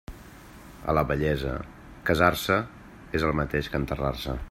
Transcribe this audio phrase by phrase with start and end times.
[0.93, 1.53] A la vellesa,
[2.09, 2.59] casar-se
[3.21, 4.39] és el mateix que enterrar-se.